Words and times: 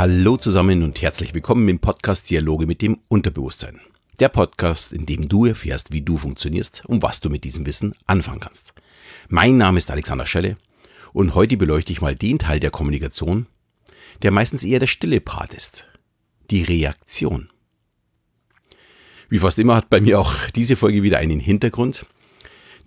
Hallo 0.00 0.38
zusammen 0.38 0.82
und 0.82 1.02
herzlich 1.02 1.34
willkommen 1.34 1.68
im 1.68 1.78
Podcast 1.78 2.30
Dialoge 2.30 2.66
mit 2.66 2.80
dem 2.80 3.00
Unterbewusstsein. 3.08 3.82
Der 4.18 4.30
Podcast, 4.30 4.94
in 4.94 5.04
dem 5.04 5.28
du 5.28 5.44
erfährst, 5.44 5.92
wie 5.92 6.00
du 6.00 6.16
funktionierst 6.16 6.86
und 6.86 7.02
was 7.02 7.20
du 7.20 7.28
mit 7.28 7.44
diesem 7.44 7.66
Wissen 7.66 7.94
anfangen 8.06 8.40
kannst. 8.40 8.72
Mein 9.28 9.58
Name 9.58 9.76
ist 9.76 9.90
Alexander 9.90 10.24
Schelle 10.24 10.56
und 11.12 11.34
heute 11.34 11.58
beleuchte 11.58 11.92
ich 11.92 12.00
mal 12.00 12.16
den 12.16 12.38
Teil 12.38 12.60
der 12.60 12.70
Kommunikation, 12.70 13.44
der 14.22 14.30
meistens 14.30 14.64
eher 14.64 14.78
der 14.78 14.86
stille 14.86 15.20
Part 15.20 15.52
ist. 15.52 15.86
Die 16.50 16.62
Reaktion. 16.62 17.50
Wie 19.28 19.40
fast 19.40 19.58
immer 19.58 19.76
hat 19.76 19.90
bei 19.90 20.00
mir 20.00 20.18
auch 20.18 20.32
diese 20.54 20.76
Folge 20.76 21.02
wieder 21.02 21.18
einen 21.18 21.40
Hintergrund. 21.40 22.06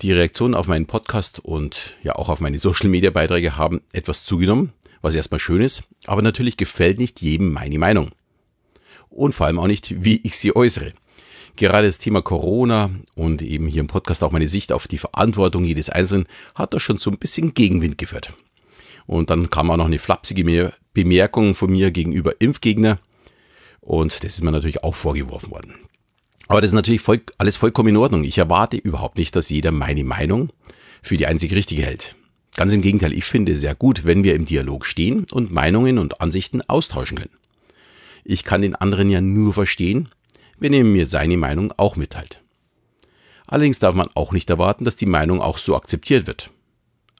Die 0.01 0.11
Reaktionen 0.13 0.55
auf 0.55 0.67
meinen 0.67 0.87
Podcast 0.87 1.39
und 1.41 1.95
ja 2.01 2.15
auch 2.15 2.29
auf 2.29 2.41
meine 2.41 2.57
Social 2.57 2.89
Media 2.89 3.11
Beiträge 3.11 3.55
haben 3.55 3.81
etwas 3.91 4.25
zugenommen 4.25 4.73
was 5.03 5.13
erstmal 5.13 5.39
schön 5.39 5.61
ist, 5.61 5.83
aber 6.05 6.23
natürlich 6.23 6.57
gefällt 6.57 6.97
nicht 6.97 7.21
jedem 7.21 7.51
meine 7.51 7.77
Meinung. 7.77 8.11
Und 9.09 9.35
vor 9.35 9.45
allem 9.45 9.59
auch 9.59 9.67
nicht, 9.67 10.03
wie 10.03 10.21
ich 10.23 10.37
sie 10.37 10.55
äußere. 10.55 10.93
Gerade 11.55 11.87
das 11.87 11.99
Thema 11.99 12.23
Corona 12.23 12.89
und 13.13 13.43
eben 13.43 13.67
hier 13.67 13.81
im 13.81 13.87
Podcast 13.87 14.23
auch 14.23 14.31
meine 14.31 14.47
Sicht 14.47 14.71
auf 14.71 14.87
die 14.87 14.97
Verantwortung 14.97 15.65
jedes 15.65 15.91
Einzelnen 15.91 16.25
hat 16.55 16.73
da 16.73 16.79
schon 16.79 16.97
so 16.97 17.11
ein 17.11 17.19
bisschen 17.19 17.53
Gegenwind 17.53 17.99
geführt. 17.99 18.33
Und 19.05 19.29
dann 19.29 19.51
kam 19.51 19.69
auch 19.69 19.77
noch 19.77 19.85
eine 19.85 19.99
flapsige 19.99 20.73
Bemerkung 20.93 21.53
von 21.53 21.69
mir 21.69 21.91
gegenüber 21.91 22.33
Impfgegner. 22.39 22.97
Und 23.81 24.23
das 24.23 24.35
ist 24.35 24.43
mir 24.43 24.51
natürlich 24.51 24.83
auch 24.83 24.95
vorgeworfen 24.95 25.51
worden. 25.51 25.75
Aber 26.47 26.61
das 26.61 26.71
ist 26.71 26.75
natürlich 26.75 27.01
voll, 27.01 27.21
alles 27.37 27.57
vollkommen 27.57 27.89
in 27.89 27.97
Ordnung. 27.97 28.23
Ich 28.23 28.37
erwarte 28.37 28.77
überhaupt 28.77 29.17
nicht, 29.17 29.35
dass 29.35 29.49
jeder 29.49 29.71
meine 29.71 30.03
Meinung 30.03 30.51
für 31.01 31.17
die 31.17 31.27
einzig 31.27 31.53
richtige 31.53 31.83
hält. 31.83 32.15
Ganz 32.55 32.73
im 32.73 32.81
Gegenteil, 32.81 33.13
ich 33.13 33.25
finde 33.25 33.53
es 33.53 33.61
sehr 33.61 33.75
gut, 33.75 34.05
wenn 34.05 34.23
wir 34.23 34.35
im 34.35 34.45
Dialog 34.45 34.85
stehen 34.85 35.25
und 35.31 35.51
Meinungen 35.51 35.97
und 35.97 36.21
Ansichten 36.21 36.61
austauschen 36.61 37.17
können. 37.17 37.37
Ich 38.23 38.43
kann 38.43 38.61
den 38.61 38.75
anderen 38.75 39.09
ja 39.09 39.21
nur 39.21 39.53
verstehen, 39.53 40.09
wenn 40.59 40.73
er 40.73 40.83
mir 40.83 41.07
seine 41.07 41.37
Meinung 41.37 41.73
auch 41.77 41.95
mitteilt. 41.95 42.41
Allerdings 43.47 43.79
darf 43.79 43.95
man 43.95 44.09
auch 44.13 44.31
nicht 44.31 44.49
erwarten, 44.49 44.85
dass 44.85 44.95
die 44.95 45.05
Meinung 45.05 45.41
auch 45.41 45.57
so 45.57 45.75
akzeptiert 45.75 46.27
wird. 46.27 46.49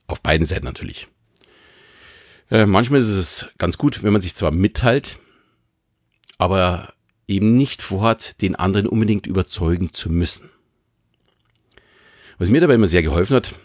Auf 0.07 0.21
beiden 0.21 0.45
Seiten 0.45 0.65
natürlich. 0.65 1.07
Äh, 2.49 2.65
manchmal 2.65 2.99
ist 2.99 3.09
es 3.09 3.47
ganz 3.57 3.77
gut, 3.77 4.03
wenn 4.03 4.13
man 4.13 4.21
sich 4.21 4.35
zwar 4.35 4.51
mitteilt, 4.51 5.19
aber 6.37 6.93
eben 7.27 7.55
nicht 7.55 7.81
vorhat, 7.81 8.41
den 8.41 8.55
anderen 8.55 8.87
unbedingt 8.87 9.27
überzeugen 9.27 9.93
zu 9.93 10.11
müssen. 10.11 10.49
Was 12.37 12.49
mir 12.49 12.61
dabei 12.61 12.75
immer 12.75 12.87
sehr 12.87 13.03
geholfen 13.03 13.35
hat, 13.35 13.59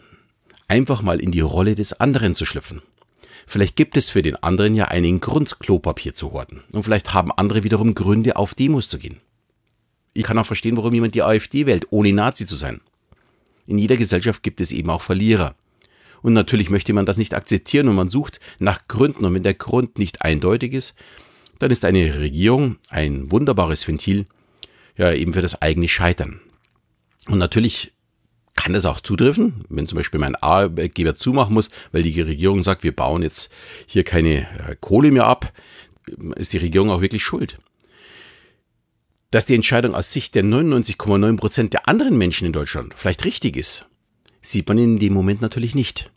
einfach 0.68 1.02
mal 1.02 1.20
in 1.20 1.32
die 1.32 1.40
Rolle 1.40 1.74
des 1.74 1.98
anderen 1.98 2.34
zu 2.34 2.44
schlüpfen. 2.46 2.82
Vielleicht 3.46 3.76
gibt 3.76 3.96
es 3.96 4.10
für 4.10 4.22
den 4.22 4.36
anderen 4.36 4.74
ja 4.74 4.86
einen 4.86 5.20
Grund, 5.20 5.58
Klopapier 5.58 6.14
zu 6.14 6.32
horten. 6.32 6.62
Und 6.70 6.82
vielleicht 6.82 7.14
haben 7.14 7.32
andere 7.32 7.64
wiederum 7.64 7.94
Gründe, 7.94 8.36
auf 8.36 8.54
Demos 8.54 8.88
zu 8.88 8.98
gehen. 8.98 9.20
Ich 10.12 10.24
kann 10.24 10.38
auch 10.38 10.46
verstehen, 10.46 10.76
warum 10.76 10.92
jemand 10.92 11.14
die 11.14 11.22
AfD 11.22 11.64
wählt, 11.64 11.86
ohne 11.90 12.12
Nazi 12.12 12.44
zu 12.44 12.56
sein. 12.56 12.80
In 13.66 13.78
jeder 13.78 13.96
Gesellschaft 13.96 14.42
gibt 14.42 14.60
es 14.60 14.72
eben 14.72 14.90
auch 14.90 15.00
Verlierer. 15.00 15.54
Und 16.20 16.32
natürlich 16.32 16.68
möchte 16.68 16.92
man 16.92 17.06
das 17.06 17.16
nicht 17.16 17.34
akzeptieren 17.34 17.88
und 17.88 17.94
man 17.94 18.10
sucht 18.10 18.40
nach 18.58 18.86
Gründen. 18.88 19.24
Und 19.24 19.34
wenn 19.34 19.42
der 19.42 19.54
Grund 19.54 19.98
nicht 19.98 20.22
eindeutig 20.22 20.74
ist, 20.74 20.98
dann 21.58 21.70
ist 21.70 21.84
eine 21.84 22.20
Regierung 22.20 22.76
ein 22.90 23.30
wunderbares 23.30 23.86
Ventil, 23.86 24.26
ja, 24.96 25.12
eben 25.12 25.32
für 25.32 25.42
das 25.42 25.62
eigene 25.62 25.88
Scheitern. 25.88 26.40
Und 27.28 27.38
natürlich 27.38 27.92
kann 28.58 28.72
das 28.72 28.86
auch 28.86 29.00
zutreffen, 29.00 29.64
wenn 29.68 29.86
zum 29.86 29.98
Beispiel 29.98 30.18
mein 30.18 30.34
Arbeitgeber 30.34 31.16
zumachen 31.16 31.54
muss, 31.54 31.70
weil 31.92 32.02
die 32.02 32.20
Regierung 32.20 32.64
sagt, 32.64 32.82
wir 32.82 32.94
bauen 32.94 33.22
jetzt 33.22 33.52
hier 33.86 34.02
keine 34.02 34.48
äh, 34.58 34.74
Kohle 34.80 35.12
mehr 35.12 35.26
ab, 35.26 35.52
ist 36.34 36.52
die 36.52 36.58
Regierung 36.58 36.90
auch 36.90 37.00
wirklich 37.00 37.22
schuld. 37.22 37.58
Dass 39.30 39.46
die 39.46 39.54
Entscheidung 39.54 39.94
aus 39.94 40.12
Sicht 40.12 40.34
der 40.34 40.42
99,9 40.42 41.36
Prozent 41.36 41.72
der 41.72 41.86
anderen 41.86 42.18
Menschen 42.18 42.46
in 42.46 42.52
Deutschland 42.52 42.94
vielleicht 42.96 43.24
richtig 43.24 43.56
ist, 43.56 43.86
sieht 44.42 44.66
man 44.66 44.78
in 44.78 44.98
dem 44.98 45.12
Moment 45.12 45.40
natürlich 45.40 45.76
nicht. 45.76 46.10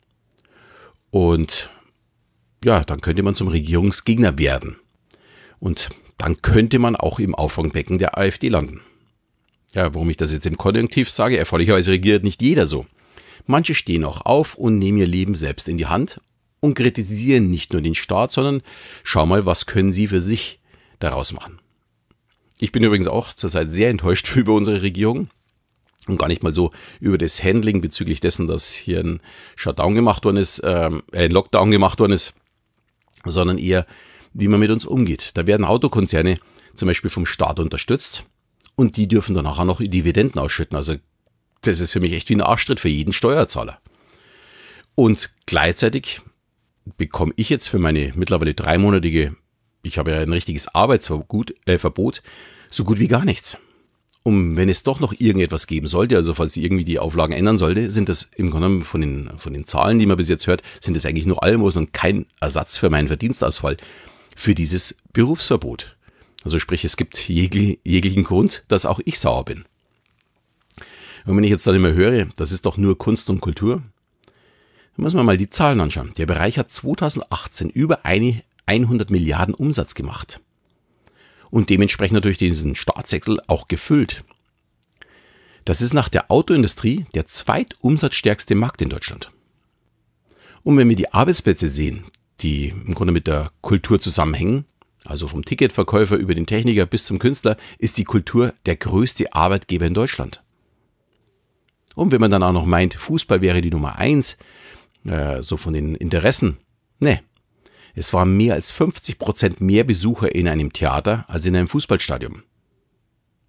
Und 1.11 1.69
ja, 2.65 2.83
dann 2.83 3.01
könnte 3.01 3.21
man 3.21 3.35
zum 3.35 3.49
Regierungsgegner 3.49 4.39
werden. 4.39 4.77
Und 5.59 5.89
dann 6.17 6.41
könnte 6.41 6.79
man 6.79 6.95
auch 6.95 7.19
im 7.19 7.35
Auffangbecken 7.35 7.99
der 7.99 8.17
AfD 8.17 8.49
landen. 8.49 8.81
Ja, 9.73 9.93
warum 9.93 10.09
ich 10.09 10.17
das 10.17 10.33
jetzt 10.33 10.45
im 10.45 10.57
Konjunktiv 10.57 11.09
sage, 11.09 11.37
erfreulicherweise 11.37 11.91
regiert 11.91 12.23
nicht 12.23 12.41
jeder 12.41 12.65
so. 12.67 12.85
Manche 13.47 13.73
stehen 13.73 14.03
auch 14.03 14.21
auf 14.25 14.55
und 14.55 14.77
nehmen 14.77 14.97
ihr 14.97 15.07
Leben 15.07 15.35
selbst 15.35 15.69
in 15.69 15.77
die 15.77 15.87
Hand 15.87 16.19
und 16.59 16.75
kritisieren 16.75 17.49
nicht 17.49 17.73
nur 17.73 17.81
den 17.81 17.95
Staat, 17.95 18.31
sondern 18.31 18.61
schau 19.03 19.25
mal, 19.25 19.45
was 19.45 19.65
können 19.65 19.93
sie 19.93 20.07
für 20.07 20.21
sich 20.21 20.59
daraus 20.99 21.33
machen. 21.33 21.59
Ich 22.59 22.71
bin 22.71 22.83
übrigens 22.83 23.07
auch 23.07 23.33
zurzeit 23.33 23.71
sehr 23.71 23.89
enttäuscht 23.89 24.31
über 24.35 24.53
unsere 24.53 24.81
Regierung 24.81 25.29
und 26.07 26.17
gar 26.17 26.27
nicht 26.27 26.43
mal 26.43 26.53
so 26.53 26.71
über 26.99 27.17
das 27.17 27.43
Handling 27.43 27.81
bezüglich 27.81 28.19
dessen, 28.19 28.47
dass 28.47 28.73
hier 28.73 28.99
ein 28.99 29.21
Shutdown 29.55 29.95
gemacht 29.95 30.25
worden 30.25 30.37
ist, 30.37 30.61
ähm, 30.63 31.03
äh, 31.11 31.25
ein 31.25 31.31
Lockdown 31.31 31.71
gemacht 31.71 31.99
worden 31.99 32.13
ist, 32.13 32.33
sondern 33.23 33.57
eher, 33.57 33.85
wie 34.33 34.47
man 34.47 34.59
mit 34.59 34.71
uns 34.71 34.85
umgeht. 34.85 35.31
Da 35.35 35.47
werden 35.47 35.65
Autokonzerne 35.65 36.37
zum 36.75 36.87
Beispiel 36.87 37.09
vom 37.09 37.25
Staat 37.25 37.59
unterstützt 37.59 38.25
und 38.81 38.97
die 38.97 39.07
dürfen 39.07 39.35
dann 39.35 39.45
nachher 39.45 39.63
noch 39.63 39.79
Dividenden 39.79 40.41
ausschütten. 40.41 40.75
Also 40.75 40.95
das 41.61 41.79
ist 41.79 41.93
für 41.93 41.99
mich 41.99 42.13
echt 42.13 42.29
wie 42.29 42.35
ein 42.35 42.41
Arschtritt 42.41 42.79
für 42.79 42.89
jeden 42.89 43.13
Steuerzahler. 43.13 43.79
Und 44.95 45.29
gleichzeitig 45.45 46.21
bekomme 46.97 47.31
ich 47.35 47.49
jetzt 47.49 47.67
für 47.67 47.77
meine 47.77 48.11
mittlerweile 48.15 48.55
dreimonatige, 48.55 49.35
ich 49.83 49.99
habe 49.99 50.11
ja 50.11 50.19
ein 50.19 50.33
richtiges 50.33 50.67
Arbeitsverbot, 50.73 51.53
äh, 51.67 51.77
Verbot, 51.77 52.23
so 52.71 52.83
gut 52.83 52.97
wie 52.97 53.07
gar 53.07 53.23
nichts. 53.23 53.59
Und 54.23 54.55
wenn 54.55 54.67
es 54.67 54.81
doch 54.81 54.99
noch 54.99 55.13
irgendetwas 55.13 55.67
geben 55.67 55.87
sollte, 55.87 56.15
also 56.15 56.33
falls 56.33 56.53
sie 56.53 56.63
irgendwie 56.63 56.83
die 56.83 56.97
Auflagen 56.97 57.33
ändern 57.33 57.59
sollte, 57.59 57.91
sind 57.91 58.09
das 58.09 58.31
im 58.35 58.49
Grunde 58.49 58.83
von 58.83 59.01
den, 59.01 59.29
von 59.37 59.53
den 59.53 59.65
Zahlen, 59.65 59.99
die 59.99 60.07
man 60.07 60.17
bis 60.17 60.29
jetzt 60.29 60.47
hört, 60.47 60.63
sind 60.79 60.97
das 60.97 61.05
eigentlich 61.05 61.27
nur 61.27 61.43
Almosen 61.43 61.85
und 61.85 61.93
kein 61.93 62.25
Ersatz 62.39 62.77
für 62.77 62.89
meinen 62.89 63.07
Verdienstausfall 63.07 63.77
für 64.35 64.55
dieses 64.55 64.97
Berufsverbot. 65.13 65.97
Also 66.43 66.59
sprich, 66.59 66.83
es 66.83 66.97
gibt 66.97 67.29
jegli, 67.29 67.79
jeglichen 67.83 68.23
Grund, 68.23 68.63
dass 68.67 68.85
auch 68.85 68.99
ich 69.05 69.19
sauer 69.19 69.45
bin. 69.45 69.65
Und 71.25 71.37
wenn 71.37 71.43
ich 71.43 71.51
jetzt 71.51 71.67
dann 71.67 71.75
immer 71.75 71.93
höre, 71.93 72.25
das 72.35 72.51
ist 72.51 72.65
doch 72.65 72.77
nur 72.77 72.97
Kunst 72.97 73.29
und 73.29 73.41
Kultur, 73.41 73.83
dann 74.95 75.03
muss 75.03 75.13
man 75.13 75.25
mal 75.25 75.37
die 75.37 75.49
Zahlen 75.49 75.79
anschauen. 75.79 76.13
Der 76.17 76.25
Bereich 76.25 76.57
hat 76.57 76.71
2018 76.71 77.69
über 77.69 78.05
eine 78.05 78.43
100 78.65 79.11
Milliarden 79.11 79.53
Umsatz 79.53 79.93
gemacht. 79.93 80.39
Und 81.49 81.69
dementsprechend 81.69 82.15
natürlich 82.15 82.37
diesen 82.37 82.75
Staatssektor 82.75 83.37
auch 83.47 83.67
gefüllt. 83.67 84.23
Das 85.65 85.81
ist 85.81 85.93
nach 85.93 86.09
der 86.09 86.31
Autoindustrie 86.31 87.05
der 87.13 87.25
zweitumsatzstärkste 87.25 88.55
Markt 88.55 88.81
in 88.81 88.89
Deutschland. 88.89 89.31
Und 90.63 90.77
wenn 90.77 90.89
wir 90.89 90.95
die 90.95 91.13
Arbeitsplätze 91.13 91.67
sehen, 91.67 92.05
die 92.39 92.69
im 92.69 92.95
Grunde 92.95 93.13
mit 93.13 93.27
der 93.27 93.51
Kultur 93.61 93.99
zusammenhängen, 93.99 94.65
also 95.05 95.27
vom 95.27 95.43
Ticketverkäufer 95.43 96.15
über 96.15 96.35
den 96.35 96.45
Techniker 96.45 96.85
bis 96.85 97.05
zum 97.05 97.19
Künstler, 97.19 97.57
ist 97.79 97.97
die 97.97 98.03
Kultur 98.03 98.53
der 98.65 98.75
größte 98.75 99.33
Arbeitgeber 99.33 99.85
in 99.85 99.93
Deutschland. 99.93 100.41
Und 101.95 102.11
wenn 102.11 102.21
man 102.21 102.31
dann 102.31 102.43
auch 102.43 102.53
noch 102.53 102.65
meint, 102.65 102.93
Fußball 102.95 103.41
wäre 103.41 103.61
die 103.61 103.71
Nummer 103.71 103.97
eins, 103.97 104.37
äh, 105.05 105.41
so 105.41 105.57
von 105.57 105.73
den 105.73 105.95
Interessen, 105.95 106.57
ne. 106.99 107.21
Es 107.93 108.13
waren 108.13 108.37
mehr 108.37 108.53
als 108.53 108.71
50 108.71 109.19
Prozent 109.19 109.59
mehr 109.59 109.83
Besucher 109.83 110.33
in 110.33 110.47
einem 110.47 110.71
Theater 110.71 111.25
als 111.27 111.45
in 111.45 111.55
einem 111.57 111.67
Fußballstadion. 111.67 112.43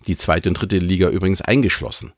Die 0.08 0.16
zweite 0.16 0.48
und 0.48 0.54
dritte 0.54 0.78
Liga 0.78 1.08
übrigens 1.10 1.42
eingeschlossen. 1.42 2.12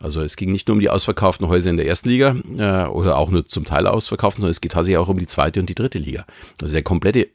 Also 0.00 0.22
es 0.22 0.36
ging 0.36 0.50
nicht 0.50 0.66
nur 0.66 0.74
um 0.74 0.80
die 0.80 0.88
ausverkauften 0.88 1.46
Häuser 1.46 1.70
in 1.70 1.76
der 1.76 1.86
ersten 1.86 2.08
Liga 2.08 2.34
äh, 2.56 2.88
oder 2.88 3.18
auch 3.18 3.30
nur 3.30 3.46
zum 3.46 3.66
Teil 3.66 3.86
ausverkauften, 3.86 4.40
sondern 4.40 4.50
es 4.50 4.62
geht 4.62 4.72
tatsächlich 4.72 4.96
auch 4.96 5.08
um 5.08 5.18
die 5.18 5.26
zweite 5.26 5.60
und 5.60 5.68
die 5.68 5.74
dritte 5.74 5.98
Liga. 5.98 6.24
Also 6.60 6.72
der 6.72 6.82
komplette 6.82 7.28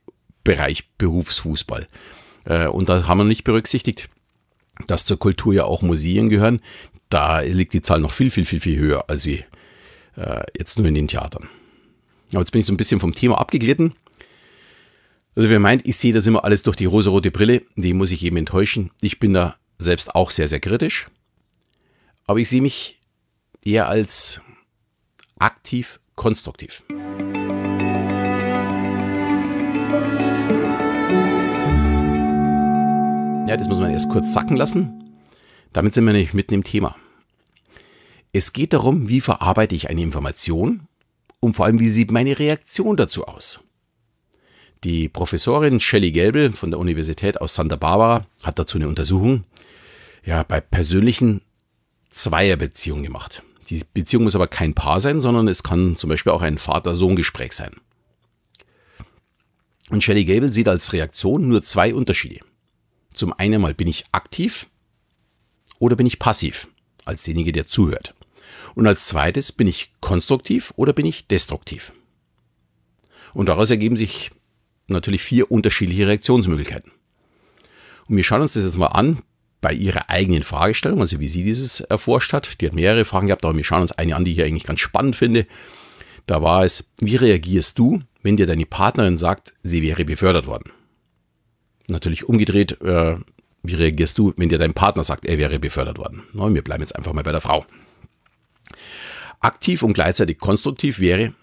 Bereich 0.45 0.88
Berufsfußball. 0.97 1.89
Äh, 2.45 2.68
und 2.68 2.88
da 2.88 3.07
haben 3.07 3.18
wir 3.18 3.25
nicht 3.25 3.44
berücksichtigt, 3.44 4.09
dass 4.88 5.03
zur 5.03 5.19
Kultur 5.19 5.53
ja 5.53 5.65
auch 5.65 5.81
Museen 5.81 6.30
gehören. 6.30 6.62
Da 7.09 7.42
liegt 7.42 7.74
die 7.74 7.81
Zahl 7.81 8.00
noch 8.00 8.12
viel, 8.12 8.31
viel, 8.31 8.45
viel, 8.45 8.62
viel 8.62 8.77
höher 8.77 9.09
als 9.09 9.25
wie 9.25 9.44
äh, 10.15 10.44
jetzt 10.57 10.77
nur 10.77 10.88
in 10.88 10.95
den 10.95 11.09
Theatern. 11.09 11.50
Aber 12.31 12.39
jetzt 12.39 12.51
bin 12.51 12.62
ich 12.62 12.65
so 12.65 12.74
ein 12.74 12.77
bisschen 12.77 13.01
vom 13.01 13.13
Thema 13.13 13.38
abgeglitten. 13.38 13.94
Also 15.36 15.50
wer 15.50 15.59
meint, 15.59 15.86
ich 15.86 15.97
sehe 15.97 16.13
das 16.13 16.27
immer 16.27 16.45
alles 16.45 16.63
durch 16.63 16.77
die 16.77 16.86
rosarote 16.86 17.31
Brille, 17.31 17.63
die 17.75 17.94
muss 17.94 18.12
ich 18.12 18.24
eben 18.24 18.38
enttäuschen. 18.38 18.91
Ich 19.01 19.19
bin 19.19 19.33
da 19.33 19.57
selbst 19.77 20.15
auch 20.15 20.31
sehr, 20.31 20.48
sehr 20.48 20.62
kritisch. 20.62 21.07
Aber 22.25 22.39
ich 22.39 22.50
sehe 22.50 22.62
mich 22.62 23.01
eher 23.63 23.89
als 23.89 24.41
aktiv 25.38 26.00
konstruktiv. 26.15 26.83
Ja, 33.47 33.57
das 33.57 33.68
muss 33.68 33.80
man 33.80 33.92
erst 33.92 34.09
kurz 34.09 34.33
sacken 34.33 34.57
lassen. 34.57 35.03
Damit 35.71 35.94
sind 35.94 36.06
wir 36.06 36.13
nicht 36.13 36.33
mitten 36.33 36.56
im 36.56 36.63
Thema. 36.63 36.95
Es 38.33 38.53
geht 38.53 38.74
darum, 38.74 39.07
wie 39.07 39.21
verarbeite 39.21 39.75
ich 39.75 39.88
eine 39.88 40.01
Information 40.01 40.88
und 41.39 41.56
vor 41.56 41.65
allem, 41.65 41.80
wie 41.80 41.89
sieht 41.89 42.12
meine 42.12 42.39
Reaktion 42.39 42.97
dazu 42.97 43.27
aus. 43.27 43.63
Die 44.83 45.09
Professorin 45.09 45.80
Shelley 45.80 46.12
Gelbel 46.12 46.53
von 46.53 46.71
der 46.71 46.80
Universität 46.80 47.39
aus 47.39 47.53
Santa 47.53 47.75
Barbara 47.75 48.25
hat 48.42 48.57
dazu 48.57 48.80
eine 48.80 48.88
Untersuchung 48.88 49.44
ja, 50.25 50.41
bei 50.41 50.59
persönlichen 50.59 51.41
Zweierbeziehungen 52.09 53.03
gemacht. 53.03 53.44
Die 53.69 53.83
Beziehung 53.94 54.24
muss 54.24 54.36
aber 54.36 54.48
kein 54.48 54.74
Paar 54.74 55.00
sein, 55.00 55.21
sondern 55.21 55.48
es 55.48 55.62
kann 55.62 55.98
zum 55.98 56.09
Beispiel 56.09 56.31
auch 56.31 56.41
ein 56.41 56.57
Vater-Sohn-Gespräch 56.57 57.53
sein. 57.53 57.74
Und 59.91 60.03
Shelley 60.03 60.25
Gable 60.25 60.51
sieht 60.51 60.68
als 60.68 60.94
Reaktion 60.94 61.48
nur 61.48 61.62
zwei 61.62 61.94
Unterschiede. 61.94 62.39
Zum 63.15 63.33
einen 63.33 63.62
mal 63.62 63.73
bin 63.73 63.88
ich 63.88 64.06
aktiv 64.12 64.67
oder 65.79 65.95
bin 65.95 66.07
ich 66.07 66.19
passiv, 66.19 66.67
als 67.06 67.23
derjenige, 67.23 67.51
der 67.51 67.67
zuhört. 67.67 68.13
Und 68.75 68.88
als 68.88 69.07
zweites 69.07 69.51
bin 69.51 69.67
ich 69.67 69.91
konstruktiv 70.01 70.73
oder 70.75 70.94
bin 70.94 71.06
ich 71.06 71.27
destruktiv. 71.27 71.94
Und 73.33 73.47
daraus 73.47 73.69
ergeben 73.69 73.95
sich 73.95 74.31
natürlich 74.88 75.23
vier 75.23 75.51
unterschiedliche 75.51 76.07
Reaktionsmöglichkeiten. 76.07 76.91
Und 78.07 78.17
wir 78.17 78.23
schauen 78.23 78.41
uns 78.41 78.53
das 78.53 78.63
jetzt 78.63 78.77
mal 78.77 78.88
an 78.88 79.21
bei 79.62 79.73
ihrer 79.73 80.09
eigenen 80.09 80.44
Fragestellung, 80.44 81.00
also 81.00 81.19
wie 81.19 81.29
sie 81.29 81.44
dieses 81.44 81.79
erforscht 81.79 82.33
hat. 82.33 82.62
Die 82.62 82.67
hat 82.67 82.75
mehrere 82.75 83.03
Fragen 83.03 83.27
gehabt, 83.27 83.44
aber 83.44 83.56
wir 83.56 83.63
schauen 83.63 83.81
uns 83.81 83.91
eine 83.94 84.15
an, 84.15 84.25
die 84.25 84.31
ich 84.31 84.44
eigentlich 84.44 84.65
ganz 84.65 84.79
spannend 84.79 85.15
finde. 85.15 85.47
Da 86.27 86.41
war 86.41 86.63
es, 86.63 86.91
wie 87.00 87.15
reagierst 87.15 87.79
du, 87.79 88.01
wenn 88.21 88.38
dir 88.38 88.45
deine 88.45 88.65
Partnerin 88.65 89.17
sagt, 89.17 89.53
sie 89.63 89.81
wäre 89.81 90.06
befördert 90.06 90.45
worden? 90.47 90.71
Natürlich 91.87 92.27
umgedreht, 92.27 92.81
äh, 92.81 93.17
wie 93.63 93.75
reagierst 93.75 94.17
du, 94.17 94.33
wenn 94.37 94.49
dir 94.49 94.57
dein 94.57 94.73
Partner 94.73 95.03
sagt, 95.03 95.25
er 95.25 95.37
wäre 95.37 95.59
befördert 95.59 95.97
worden? 95.97 96.23
Na, 96.33 96.53
wir 96.53 96.63
bleiben 96.63 96.81
jetzt 96.81 96.95
einfach 96.95 97.13
mal 97.13 97.23
bei 97.23 97.31
der 97.31 97.41
Frau. 97.41 97.65
Aktiv 99.39 99.83
und 99.83 99.93
gleichzeitig 99.93 100.39
konstruktiv 100.39 100.99
wäre, 100.99 101.33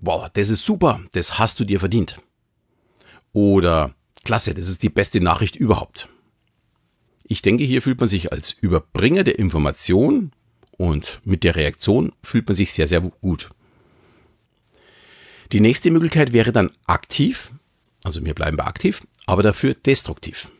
wow, 0.00 0.28
das 0.32 0.50
ist 0.50 0.64
super, 0.64 1.00
das 1.12 1.38
hast 1.38 1.58
du 1.60 1.64
dir 1.64 1.80
verdient. 1.80 2.20
Oder 3.32 3.94
klasse, 4.24 4.54
das 4.54 4.68
ist 4.68 4.82
die 4.82 4.90
beste 4.90 5.20
Nachricht 5.20 5.56
überhaupt. 5.56 6.08
Ich 7.24 7.42
denke, 7.42 7.64
hier 7.64 7.82
fühlt 7.82 8.00
man 8.00 8.08
sich 8.08 8.32
als 8.32 8.52
Überbringer 8.52 9.24
der 9.24 9.38
Information 9.38 10.32
und 10.72 11.20
mit 11.24 11.44
der 11.44 11.56
Reaktion 11.56 12.12
fühlt 12.22 12.46
man 12.46 12.54
sich 12.54 12.72
sehr, 12.72 12.86
sehr 12.86 13.00
gut. 13.00 13.50
Die 15.52 15.60
nächste 15.60 15.90
Möglichkeit 15.90 16.32
wäre 16.32 16.52
dann 16.52 16.70
aktiv, 16.86 17.52
also 18.04 18.24
wir 18.24 18.34
bleiben 18.34 18.56
bei 18.56 18.64
aktiv, 18.64 19.02
aber 19.28 19.42
dafür 19.42 19.74
destruktiv. 19.74 20.50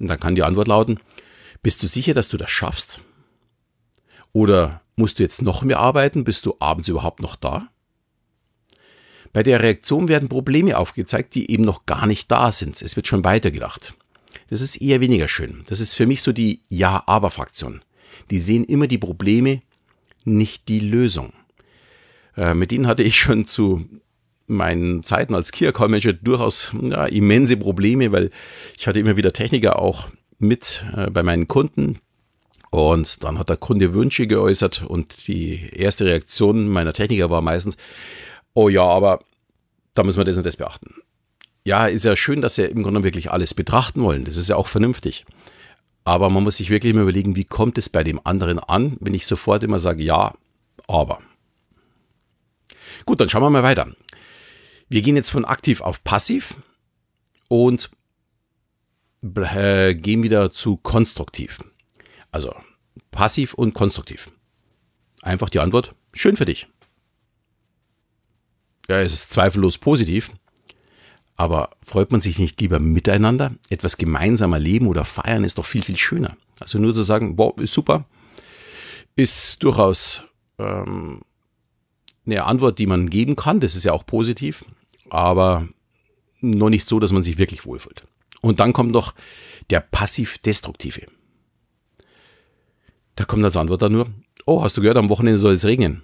Und 0.00 0.08
dann 0.08 0.18
kann 0.18 0.34
die 0.34 0.42
Antwort 0.42 0.66
lauten, 0.66 0.98
bist 1.62 1.82
du 1.82 1.86
sicher, 1.86 2.14
dass 2.14 2.28
du 2.28 2.36
das 2.36 2.50
schaffst? 2.50 3.00
Oder 4.32 4.80
musst 4.96 5.18
du 5.18 5.22
jetzt 5.22 5.40
noch 5.40 5.62
mehr 5.62 5.78
arbeiten? 5.78 6.24
Bist 6.24 6.46
du 6.46 6.56
abends 6.58 6.88
überhaupt 6.88 7.22
noch 7.22 7.36
da? 7.36 7.68
Bei 9.32 9.44
der 9.44 9.62
Reaktion 9.62 10.08
werden 10.08 10.28
Probleme 10.28 10.76
aufgezeigt, 10.76 11.36
die 11.36 11.48
eben 11.50 11.62
noch 11.62 11.86
gar 11.86 12.06
nicht 12.06 12.28
da 12.32 12.50
sind. 12.50 12.82
Es 12.82 12.96
wird 12.96 13.06
schon 13.06 13.22
weitergedacht. 13.22 13.94
Das 14.48 14.60
ist 14.60 14.76
eher 14.76 15.00
weniger 15.00 15.28
schön. 15.28 15.62
Das 15.68 15.78
ist 15.78 15.94
für 15.94 16.06
mich 16.06 16.22
so 16.22 16.32
die 16.32 16.62
Ja-Aber-Fraktion. 16.70 17.82
Die 18.30 18.40
sehen 18.40 18.64
immer 18.64 18.88
die 18.88 18.98
Probleme, 18.98 19.62
nicht 20.24 20.68
die 20.68 20.80
Lösung. 20.80 21.32
Äh, 22.36 22.54
mit 22.54 22.72
denen 22.72 22.88
hatte 22.88 23.04
ich 23.04 23.20
schon 23.20 23.46
zu 23.46 23.86
meinen 24.50 25.02
Zeiten 25.02 25.34
als 25.34 25.52
Key 25.52 25.66
Account 25.66 25.90
Manager 25.90 26.12
durchaus 26.12 26.72
ja, 26.82 27.06
immense 27.06 27.56
Probleme, 27.56 28.12
weil 28.12 28.30
ich 28.76 28.86
hatte 28.86 29.00
immer 29.00 29.16
wieder 29.16 29.32
Techniker 29.32 29.78
auch 29.78 30.08
mit 30.38 30.84
äh, 30.94 31.10
bei 31.10 31.22
meinen 31.22 31.48
Kunden. 31.48 31.98
Und 32.70 33.24
dann 33.24 33.38
hat 33.38 33.48
der 33.48 33.56
Kunde 33.56 33.94
Wünsche 33.94 34.26
geäußert 34.26 34.82
und 34.82 35.26
die 35.26 35.70
erste 35.72 36.04
Reaktion 36.04 36.68
meiner 36.68 36.92
Techniker 36.92 37.28
war 37.28 37.42
meistens, 37.42 37.76
oh 38.54 38.68
ja, 38.68 38.84
aber 38.84 39.20
da 39.94 40.04
müssen 40.04 40.18
wir 40.18 40.24
das 40.24 40.36
und 40.36 40.46
das 40.46 40.56
beachten. 40.56 40.94
Ja, 41.64 41.86
ist 41.86 42.04
ja 42.04 42.16
schön, 42.16 42.40
dass 42.40 42.54
sie 42.54 42.64
im 42.64 42.82
Grunde 42.82 43.02
wirklich 43.02 43.30
alles 43.30 43.54
betrachten 43.54 44.02
wollen. 44.02 44.24
Das 44.24 44.36
ist 44.36 44.48
ja 44.48 44.56
auch 44.56 44.68
vernünftig. 44.68 45.24
Aber 46.04 46.30
man 46.30 46.42
muss 46.42 46.56
sich 46.56 46.70
wirklich 46.70 46.92
immer 46.92 47.02
überlegen, 47.02 47.36
wie 47.36 47.44
kommt 47.44 47.76
es 47.76 47.88
bei 47.88 48.02
dem 48.02 48.20
anderen 48.24 48.58
an, 48.58 48.96
wenn 49.00 49.14
ich 49.14 49.26
sofort 49.26 49.62
immer 49.62 49.80
sage, 49.80 50.02
ja, 50.02 50.32
aber. 50.86 51.18
Gut, 53.04 53.20
dann 53.20 53.28
schauen 53.28 53.42
wir 53.42 53.50
mal 53.50 53.62
weiter. 53.62 53.88
Wir 54.90 55.00
gehen 55.00 55.16
jetzt 55.16 55.30
von 55.30 55.46
aktiv 55.46 55.80
auf 55.80 56.04
passiv 56.04 56.56
und 57.48 57.90
äh, 59.22 59.94
gehen 59.94 60.22
wieder 60.22 60.52
zu 60.52 60.76
konstruktiv. 60.76 61.60
Also 62.30 62.54
passiv 63.10 63.54
und 63.54 63.72
konstruktiv. 63.72 64.30
Einfach 65.22 65.48
die 65.48 65.60
Antwort, 65.60 65.94
schön 66.12 66.36
für 66.36 66.44
dich 66.44 66.68
ja, 68.90 69.00
es 69.00 69.14
ist 69.14 69.30
zweifellos 69.30 69.78
positiv. 69.78 70.32
Aber 71.36 71.70
freut 71.82 72.12
man 72.12 72.20
sich 72.20 72.38
nicht 72.38 72.60
lieber 72.60 72.80
miteinander? 72.80 73.52
Etwas 73.70 73.96
gemeinsamer 73.96 74.58
leben 74.58 74.88
oder 74.88 75.04
feiern 75.06 75.44
ist 75.44 75.56
doch 75.56 75.64
viel, 75.64 75.82
viel 75.82 75.96
schöner. 75.96 76.36
Also 76.58 76.78
nur 76.78 76.94
zu 76.94 77.00
sagen, 77.00 77.38
wow, 77.38 77.56
ist 77.58 77.72
super, 77.72 78.04
ist 79.16 79.62
durchaus 79.62 80.24
ähm, 80.58 81.22
eine 82.26 82.44
Antwort, 82.44 82.78
die 82.78 82.86
man 82.86 83.08
geben 83.08 83.36
kann. 83.36 83.60
Das 83.60 83.74
ist 83.74 83.84
ja 83.84 83.92
auch 83.92 84.04
positiv, 84.04 84.64
aber 85.10 85.68
noch 86.40 86.70
nicht 86.70 86.86
so, 86.86 87.00
dass 87.00 87.12
man 87.12 87.22
sich 87.22 87.38
wirklich 87.38 87.66
wohlfühlt. 87.66 88.04
Und 88.40 88.60
dann 88.60 88.72
kommt 88.72 88.92
noch 88.92 89.14
der 89.68 89.80
passiv-destruktive. 89.80 91.06
Da 93.16 93.24
kommt 93.24 93.44
als 93.44 93.56
Antwort 93.56 93.82
dann 93.82 93.92
nur, 93.92 94.06
oh, 94.46 94.62
hast 94.62 94.76
du 94.76 94.80
gehört, 94.80 94.96
am 94.96 95.10
Wochenende 95.10 95.38
soll 95.38 95.54
es 95.54 95.64
regnen. 95.64 96.02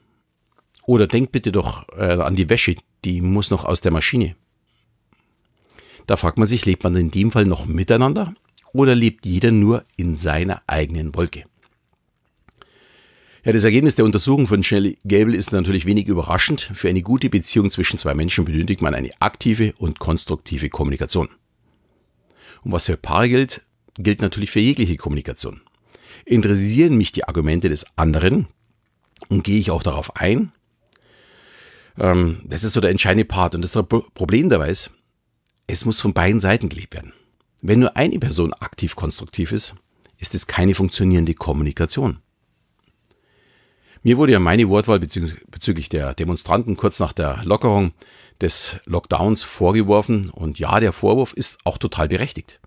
Oder 0.82 1.06
denk 1.06 1.32
bitte 1.32 1.50
doch 1.50 1.88
äh, 1.96 2.20
an 2.20 2.36
die 2.36 2.48
Wäsche, 2.48 2.76
die 3.04 3.20
muss 3.20 3.50
noch 3.50 3.64
aus 3.64 3.80
der 3.80 3.92
Maschine. 3.92 4.36
Da 6.06 6.16
fragt 6.16 6.38
man 6.38 6.46
sich, 6.46 6.64
lebt 6.66 6.84
man 6.84 6.94
in 6.94 7.10
dem 7.10 7.30
Fall 7.30 7.46
noch 7.46 7.66
miteinander 7.66 8.34
oder 8.72 8.94
lebt 8.94 9.26
jeder 9.26 9.50
nur 9.50 9.84
in 9.96 10.16
seiner 10.16 10.62
eigenen 10.66 11.14
Wolke? 11.14 11.44
Ja, 13.46 13.52
das 13.52 13.62
Ergebnis 13.62 13.94
der 13.94 14.04
Untersuchung 14.04 14.48
von 14.48 14.64
Shelley 14.64 14.98
Gable 15.04 15.36
ist 15.36 15.52
natürlich 15.52 15.86
wenig 15.86 16.08
überraschend. 16.08 16.68
Für 16.74 16.88
eine 16.88 17.02
gute 17.02 17.30
Beziehung 17.30 17.70
zwischen 17.70 17.96
zwei 17.96 18.12
Menschen 18.12 18.44
benötigt 18.44 18.82
man 18.82 18.92
eine 18.92 19.12
aktive 19.20 19.72
und 19.78 20.00
konstruktive 20.00 20.68
Kommunikation. 20.68 21.28
Und 22.64 22.72
was 22.72 22.86
für 22.86 22.96
Paare 22.96 23.28
gilt, 23.28 23.62
gilt 23.98 24.20
natürlich 24.20 24.50
für 24.50 24.58
jegliche 24.58 24.96
Kommunikation. 24.96 25.60
Interessieren 26.24 26.96
mich 26.96 27.12
die 27.12 27.22
Argumente 27.22 27.68
des 27.68 27.86
anderen 27.94 28.48
und 29.28 29.44
gehe 29.44 29.60
ich 29.60 29.70
auch 29.70 29.84
darauf 29.84 30.16
ein, 30.16 30.50
ähm, 32.00 32.40
das 32.46 32.64
ist 32.64 32.72
so 32.72 32.80
der 32.80 32.90
entscheidende 32.90 33.26
Part. 33.26 33.54
Und 33.54 33.62
das 33.62 33.80
Problem 34.14 34.48
dabei 34.48 34.70
ist, 34.70 34.90
es 35.68 35.84
muss 35.84 36.00
von 36.00 36.14
beiden 36.14 36.40
Seiten 36.40 36.68
gelebt 36.68 36.94
werden. 36.94 37.12
Wenn 37.62 37.78
nur 37.78 37.96
eine 37.96 38.18
Person 38.18 38.52
aktiv 38.54 38.96
konstruktiv 38.96 39.52
ist, 39.52 39.76
ist 40.18 40.34
es 40.34 40.48
keine 40.48 40.74
funktionierende 40.74 41.34
Kommunikation. 41.34 42.18
Mir 44.06 44.18
wurde 44.18 44.30
ja 44.30 44.38
meine 44.38 44.68
Wortwahl 44.68 45.00
bezüglich 45.00 45.88
der 45.88 46.14
Demonstranten 46.14 46.76
kurz 46.76 47.00
nach 47.00 47.12
der 47.12 47.42
Lockerung 47.42 47.92
des 48.40 48.76
Lockdowns 48.84 49.42
vorgeworfen 49.42 50.30
und 50.30 50.60
ja, 50.60 50.78
der 50.78 50.92
Vorwurf 50.92 51.32
ist 51.32 51.58
auch 51.64 51.76
total 51.76 52.06
berechtigt. 52.06 52.60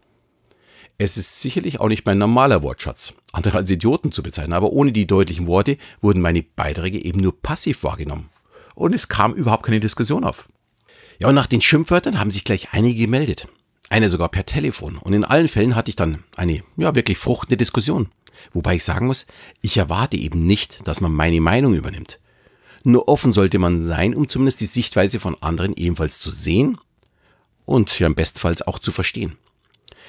Es 0.98 1.16
ist 1.16 1.40
sicherlich 1.40 1.80
auch 1.80 1.88
nicht 1.88 2.06
mein 2.06 2.18
normaler 2.18 2.62
Wortschatz, 2.62 3.14
andere 3.32 3.58
als 3.58 3.72
Idioten 3.72 4.12
zu 4.12 4.22
bezeichnen, 4.22 4.52
aber 4.52 4.74
ohne 4.74 4.92
die 4.92 5.08
deutlichen 5.08 5.48
Worte 5.48 5.78
wurden 6.02 6.20
meine 6.20 6.44
Beiträge 6.44 7.02
eben 7.02 7.22
nur 7.22 7.42
passiv 7.42 7.86
wahrgenommen 7.86 8.28
und 8.76 8.94
es 8.94 9.08
kam 9.08 9.34
überhaupt 9.34 9.64
keine 9.64 9.80
Diskussion 9.80 10.26
auf. 10.26 10.50
Ja, 11.22 11.30
und 11.30 11.36
nach 11.36 11.48
den 11.48 11.62
Schimpfwörtern 11.62 12.20
haben 12.20 12.32
sich 12.32 12.44
gleich 12.44 12.74
einige 12.74 13.00
gemeldet. 13.00 13.48
Eine 13.90 14.10
sogar 14.10 14.28
per 14.28 14.46
Telefon. 14.46 14.98
Und 14.98 15.14
in 15.14 15.24
allen 15.24 15.48
Fällen 15.48 15.76
hatte 15.76 15.90
ich 15.90 15.96
dann 15.96 16.26
eine, 16.36 16.64
ja, 16.76 16.96
wirklich 16.96 17.18
fruchtende 17.18 17.56
Diskussion. 17.56 18.10
Wobei 18.54 18.76
ich 18.76 18.84
sagen 18.84 19.08
muss, 19.08 19.28
ich 19.62 19.78
erwarte 19.78 20.18
eben 20.18 20.40
nicht, 20.40 20.88
dass 20.88 21.02
man 21.02 21.14
meine 21.14 21.42
Meinung 21.42 21.74
übernimmt. 21.74 22.20
Nur 22.84 23.08
offen 23.08 23.34
sollte 23.34 23.60
man 23.60 23.84
sein, 23.84 24.16
um 24.16 24.28
zumindest 24.28 24.62
die 24.62 24.66
Sichtweise 24.66 25.20
von 25.20 25.36
anderen 25.42 25.74
ebenfalls 25.76 26.20
zu 26.20 26.32
sehen 26.32 26.78
und 27.66 28.00
ja, 28.00 28.08
im 28.08 28.16
bestenfalls 28.16 28.62
auch 28.62 28.80
zu 28.80 28.92
verstehen. 28.92 29.38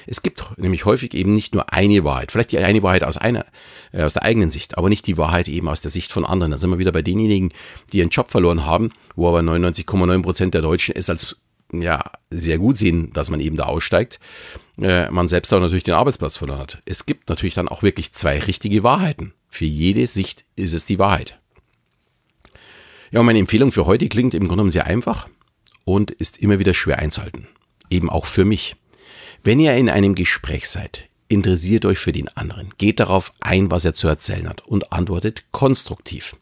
Es 0.06 0.22
gibt 0.22 0.58
nämlich 0.58 0.86
häufig 0.86 1.14
eben 1.14 1.32
nicht 1.32 1.54
nur 1.54 1.72
eine 1.72 2.04
Wahrheit, 2.04 2.32
vielleicht 2.32 2.52
die 2.52 2.58
eine 2.58 2.82
Wahrheit 2.82 3.04
aus 3.04 3.18
einer, 3.18 3.44
äh, 3.92 4.02
aus 4.02 4.14
der 4.14 4.22
eigenen 4.22 4.50
Sicht, 4.50 4.78
aber 4.78 4.88
nicht 4.88 5.06
die 5.06 5.18
Wahrheit 5.18 5.46
eben 5.48 5.68
aus 5.68 5.82
der 5.82 5.90
Sicht 5.90 6.12
von 6.12 6.24
anderen. 6.24 6.52
Da 6.52 6.58
sind 6.58 6.70
wir 6.70 6.78
wieder 6.78 6.92
bei 6.92 7.02
denjenigen, 7.02 7.52
die 7.92 7.98
ihren 7.98 8.08
Job 8.08 8.30
verloren 8.30 8.64
haben, 8.64 8.90
wo 9.14 9.28
aber 9.28 9.40
99,9 9.40 10.22
Prozent 10.22 10.54
der 10.54 10.62
Deutschen 10.62 10.94
es 10.96 11.10
als 11.10 11.36
ja, 11.72 12.02
sehr 12.30 12.58
gut 12.58 12.78
sehen, 12.78 13.12
dass 13.12 13.30
man 13.30 13.40
eben 13.40 13.56
da 13.56 13.64
aussteigt. 13.64 14.18
Äh, 14.80 15.10
man 15.10 15.28
selbst 15.28 15.52
auch 15.52 15.60
natürlich 15.60 15.84
den 15.84 15.94
Arbeitsplatz 15.94 16.36
verloren 16.36 16.60
hat. 16.60 16.80
Es 16.86 17.04
gibt 17.04 17.28
natürlich 17.28 17.54
dann 17.54 17.68
auch 17.68 17.82
wirklich 17.82 18.12
zwei 18.12 18.38
richtige 18.38 18.82
Wahrheiten. 18.82 19.34
Für 19.48 19.66
jede 19.66 20.06
Sicht 20.06 20.44
ist 20.56 20.72
es 20.72 20.86
die 20.86 20.98
Wahrheit. 20.98 21.38
Ja, 23.10 23.20
und 23.20 23.26
meine 23.26 23.40
Empfehlung 23.40 23.72
für 23.72 23.86
heute 23.86 24.08
klingt 24.08 24.34
im 24.34 24.40
Grunde 24.40 24.54
genommen 24.54 24.70
sehr 24.70 24.86
einfach 24.86 25.28
und 25.84 26.10
ist 26.10 26.38
immer 26.38 26.58
wieder 26.58 26.74
schwer 26.74 26.98
einzuhalten. 26.98 27.48
Eben 27.90 28.08
auch 28.08 28.26
für 28.26 28.44
mich. 28.44 28.76
Wenn 29.42 29.58
ihr 29.58 29.74
in 29.74 29.90
einem 29.90 30.14
Gespräch 30.14 30.68
seid, 30.68 31.08
interessiert 31.28 31.84
euch 31.84 31.98
für 31.98 32.12
den 32.12 32.28
anderen, 32.28 32.70
geht 32.78 33.00
darauf 33.00 33.32
ein, 33.40 33.70
was 33.70 33.84
er 33.84 33.94
zu 33.94 34.06
erzählen 34.08 34.48
hat 34.48 34.66
und 34.66 34.92
antwortet 34.92 35.44
konstruktiv. 35.50 36.36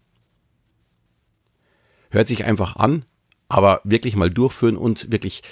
Hört 2.10 2.28
sich 2.28 2.44
einfach 2.44 2.76
an, 2.76 3.04
aber 3.48 3.80
wirklich 3.84 4.16
mal 4.16 4.30
durchführen 4.30 4.76
und 4.76 5.10
wirklich 5.10 5.42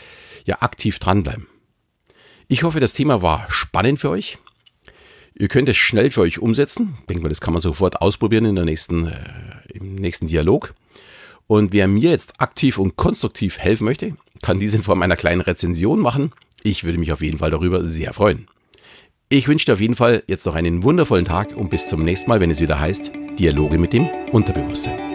ja 0.44 0.62
aktiv 0.62 0.98
dranbleiben. 0.98 1.46
Ich 2.48 2.62
hoffe, 2.62 2.80
das 2.80 2.92
Thema 2.92 3.22
war 3.22 3.46
spannend 3.48 3.98
für 3.98 4.10
euch. 4.10 4.38
Ihr 5.34 5.48
könnt 5.48 5.68
es 5.68 5.76
schnell 5.76 6.10
für 6.10 6.20
euch 6.20 6.38
umsetzen. 6.38 6.96
Ich 7.00 7.06
denke 7.06 7.22
mal, 7.24 7.28
das 7.28 7.40
kann 7.40 7.52
man 7.52 7.60
sofort 7.60 8.00
ausprobieren 8.00 8.44
in 8.44 8.54
der 8.54 8.64
nächsten, 8.64 9.08
äh, 9.08 9.18
im 9.74 9.96
nächsten 9.96 10.26
Dialog. 10.26 10.74
Und 11.46 11.72
wer 11.72 11.88
mir 11.88 12.10
jetzt 12.10 12.40
aktiv 12.40 12.78
und 12.78 12.96
konstruktiv 12.96 13.58
helfen 13.58 13.84
möchte, 13.84 14.16
kann 14.42 14.58
dies 14.58 14.74
in 14.74 14.82
Form 14.82 15.02
einer 15.02 15.16
kleinen 15.16 15.40
Rezension 15.40 16.00
machen. 16.00 16.32
Ich 16.62 16.84
würde 16.84 16.98
mich 16.98 17.12
auf 17.12 17.20
jeden 17.20 17.38
Fall 17.38 17.50
darüber 17.50 17.84
sehr 17.84 18.12
freuen. 18.12 18.48
Ich 19.28 19.48
wünsche 19.48 19.66
dir 19.66 19.72
auf 19.74 19.80
jeden 19.80 19.96
Fall 19.96 20.22
jetzt 20.28 20.46
noch 20.46 20.54
einen 20.54 20.84
wundervollen 20.84 21.24
Tag 21.24 21.54
und 21.56 21.70
bis 21.70 21.88
zum 21.88 22.04
nächsten 22.04 22.30
Mal, 22.30 22.40
wenn 22.40 22.50
es 22.50 22.60
wieder 22.60 22.78
heißt 22.78 23.10
Dialoge 23.38 23.78
mit 23.78 23.92
dem 23.92 24.08
Unterbewusstsein. 24.32 25.05